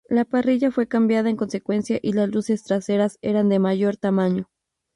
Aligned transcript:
La 0.09 0.25
parrilla 0.25 0.71
fue 0.71 0.87
cambiada 0.87 1.29
en 1.29 1.35
consecuencia 1.35 1.99
y 2.01 2.13
las 2.13 2.27
luces 2.27 2.63
traseras 2.63 3.19
eran 3.21 3.49
de 3.49 3.59
mayor 3.59 3.97
tamaño. 3.97 4.49